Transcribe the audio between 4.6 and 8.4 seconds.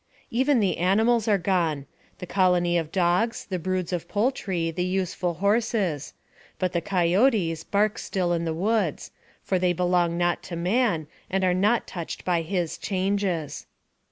the useful horses; but the coyotes bark still